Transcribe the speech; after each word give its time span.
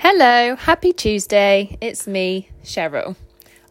Hello, 0.00 0.54
happy 0.54 0.92
Tuesday. 0.92 1.76
It's 1.80 2.06
me, 2.06 2.50
Cheryl. 2.62 3.16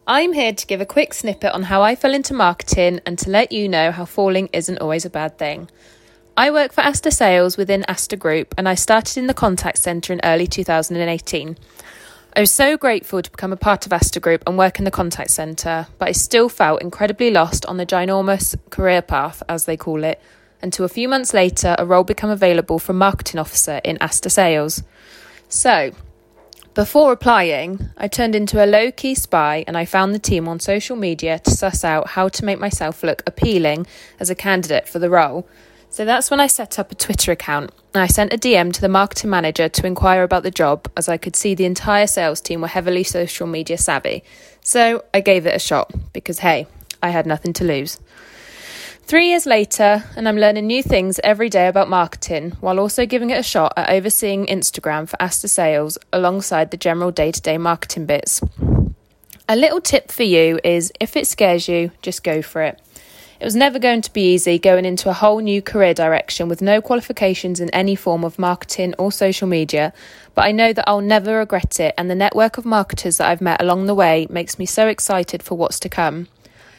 I'm 0.06 0.34
here 0.34 0.52
to 0.52 0.66
give 0.66 0.78
a 0.78 0.84
quick 0.84 1.14
snippet 1.14 1.54
on 1.54 1.62
how 1.62 1.80
I 1.80 1.94
fell 1.94 2.12
into 2.12 2.34
marketing 2.34 3.00
and 3.06 3.18
to 3.20 3.30
let 3.30 3.50
you 3.50 3.66
know 3.66 3.90
how 3.90 4.04
falling 4.04 4.50
isn't 4.52 4.76
always 4.78 5.06
a 5.06 5.10
bad 5.10 5.38
thing. 5.38 5.70
I 6.36 6.50
work 6.50 6.74
for 6.74 6.82
Aster 6.82 7.10
Sales 7.10 7.56
within 7.56 7.82
Aster 7.88 8.16
Group 8.16 8.54
and 8.58 8.68
I 8.68 8.74
started 8.74 9.16
in 9.16 9.26
the 9.26 9.32
contact 9.32 9.78
centre 9.78 10.12
in 10.12 10.20
early 10.22 10.46
2018. 10.46 11.56
I 12.36 12.40
was 12.40 12.50
so 12.50 12.76
grateful 12.76 13.22
to 13.22 13.30
become 13.30 13.54
a 13.54 13.56
part 13.56 13.86
of 13.86 13.92
Aster 13.94 14.20
Group 14.20 14.42
and 14.46 14.58
work 14.58 14.78
in 14.78 14.84
the 14.84 14.90
contact 14.90 15.30
centre, 15.30 15.86
but 15.96 16.08
I 16.08 16.12
still 16.12 16.50
felt 16.50 16.82
incredibly 16.82 17.30
lost 17.30 17.64
on 17.64 17.78
the 17.78 17.86
ginormous 17.86 18.54
career 18.68 19.00
path, 19.00 19.42
as 19.48 19.64
they 19.64 19.78
call 19.78 20.04
it, 20.04 20.20
until 20.60 20.84
a 20.84 20.90
few 20.90 21.08
months 21.08 21.32
later 21.32 21.74
a 21.78 21.86
role 21.86 22.04
became 22.04 22.28
available 22.28 22.78
for 22.78 22.92
marketing 22.92 23.40
officer 23.40 23.80
in 23.82 23.96
Aster 24.02 24.28
Sales. 24.28 24.82
So, 25.48 25.92
before 26.78 27.10
applying, 27.10 27.90
I 27.96 28.06
turned 28.06 28.36
into 28.36 28.64
a 28.64 28.70
low 28.70 28.92
key 28.92 29.16
spy 29.16 29.64
and 29.66 29.76
I 29.76 29.84
found 29.84 30.14
the 30.14 30.20
team 30.20 30.46
on 30.46 30.60
social 30.60 30.94
media 30.94 31.40
to 31.40 31.50
suss 31.50 31.82
out 31.82 32.10
how 32.10 32.28
to 32.28 32.44
make 32.44 32.60
myself 32.60 33.02
look 33.02 33.20
appealing 33.26 33.84
as 34.20 34.30
a 34.30 34.36
candidate 34.36 34.88
for 34.88 35.00
the 35.00 35.10
role. 35.10 35.48
So 35.90 36.04
that's 36.04 36.30
when 36.30 36.38
I 36.38 36.46
set 36.46 36.78
up 36.78 36.92
a 36.92 36.94
Twitter 36.94 37.32
account 37.32 37.72
and 37.94 38.00
I 38.04 38.06
sent 38.06 38.32
a 38.32 38.38
DM 38.38 38.72
to 38.72 38.80
the 38.80 38.88
marketing 38.88 39.28
manager 39.28 39.68
to 39.68 39.86
inquire 39.88 40.22
about 40.22 40.44
the 40.44 40.52
job 40.52 40.88
as 40.96 41.08
I 41.08 41.16
could 41.16 41.34
see 41.34 41.52
the 41.56 41.64
entire 41.64 42.06
sales 42.06 42.40
team 42.40 42.60
were 42.60 42.68
heavily 42.68 43.02
social 43.02 43.48
media 43.48 43.76
savvy. 43.76 44.22
So 44.62 45.02
I 45.12 45.20
gave 45.20 45.46
it 45.46 45.56
a 45.56 45.58
shot 45.58 45.92
because 46.12 46.38
hey, 46.38 46.68
I 47.02 47.08
had 47.08 47.26
nothing 47.26 47.54
to 47.54 47.64
lose. 47.64 47.98
Three 49.08 49.30
years 49.30 49.46
later, 49.46 50.04
and 50.16 50.28
I'm 50.28 50.36
learning 50.36 50.66
new 50.66 50.82
things 50.82 51.18
every 51.24 51.48
day 51.48 51.66
about 51.66 51.88
marketing 51.88 52.50
while 52.60 52.78
also 52.78 53.06
giving 53.06 53.30
it 53.30 53.38
a 53.38 53.42
shot 53.42 53.72
at 53.74 53.88
overseeing 53.88 54.44
Instagram 54.44 55.08
for 55.08 55.16
Aster 55.18 55.48
Sales 55.48 55.96
alongside 56.12 56.70
the 56.70 56.76
general 56.76 57.10
day 57.10 57.32
to 57.32 57.40
day 57.40 57.56
marketing 57.56 58.04
bits. 58.04 58.42
A 59.48 59.56
little 59.56 59.80
tip 59.80 60.12
for 60.12 60.24
you 60.24 60.60
is 60.62 60.92
if 61.00 61.16
it 61.16 61.26
scares 61.26 61.68
you, 61.68 61.90
just 62.02 62.22
go 62.22 62.42
for 62.42 62.60
it. 62.60 62.82
It 63.40 63.46
was 63.46 63.56
never 63.56 63.78
going 63.78 64.02
to 64.02 64.12
be 64.12 64.34
easy 64.34 64.58
going 64.58 64.84
into 64.84 65.08
a 65.08 65.14
whole 65.14 65.38
new 65.38 65.62
career 65.62 65.94
direction 65.94 66.46
with 66.46 66.60
no 66.60 66.82
qualifications 66.82 67.60
in 67.60 67.70
any 67.70 67.94
form 67.94 68.24
of 68.24 68.38
marketing 68.38 68.94
or 68.98 69.10
social 69.10 69.48
media, 69.48 69.94
but 70.34 70.44
I 70.44 70.52
know 70.52 70.74
that 70.74 70.86
I'll 70.86 71.00
never 71.00 71.38
regret 71.38 71.80
it, 71.80 71.94
and 71.96 72.10
the 72.10 72.14
network 72.14 72.58
of 72.58 72.66
marketers 72.66 73.16
that 73.16 73.30
I've 73.30 73.40
met 73.40 73.62
along 73.62 73.86
the 73.86 73.94
way 73.94 74.26
makes 74.28 74.58
me 74.58 74.66
so 74.66 74.86
excited 74.86 75.42
for 75.42 75.56
what's 75.56 75.80
to 75.80 75.88
come. 75.88 76.28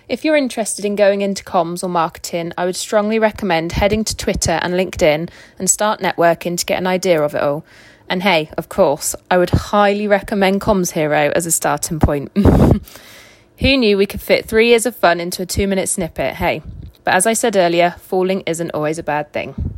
If 0.10 0.26
you're 0.26 0.36
interested 0.36 0.86
in 0.86 0.96
going 0.96 1.22
into 1.22 1.44
comms 1.44 1.84
or 1.84 1.88
marketing, 1.88 2.52
I 2.58 2.66
would 2.66 2.76
strongly 2.76 3.20
recommend 3.20 3.74
heading 3.74 4.04
to 4.06 4.18
Twitter 4.18 4.54
and 4.64 4.74
LinkedIn 4.74 5.30
and 5.60 5.70
start 5.70 6.00
networking 6.00 6.58
to 6.58 6.66
get 6.66 6.80
an 6.80 6.88
idea 6.88 7.22
of 7.22 7.36
it 7.36 7.44
all. 7.44 7.64
And 8.10 8.24
hey, 8.24 8.50
of 8.58 8.70
course, 8.70 9.16
I 9.30 9.38
would 9.38 9.52
highly 9.52 10.08
recommend 10.08 10.62
Comms 10.62 10.94
Hero 10.94 11.32
as 11.36 11.46
a 11.46 11.52
starting 11.52 12.00
point. 12.00 12.32
Who 13.60 13.78
knew 13.78 14.00
we 14.00 14.08
could 14.08 14.20
fit 14.20 14.48
three 14.48 14.70
years 14.70 14.88
of 14.88 14.96
fun 14.96 15.20
into 15.20 15.44
a 15.44 15.46
two 15.46 15.68
minute 15.68 15.90
snippet? 15.90 16.34
Hey, 16.34 16.64
but 17.04 17.14
as 17.14 17.28
I 17.28 17.34
said 17.34 17.56
earlier, 17.56 17.92
falling 18.00 18.42
isn't 18.48 18.72
always 18.72 18.98
a 18.98 19.04
bad 19.04 19.32
thing. 19.32 19.69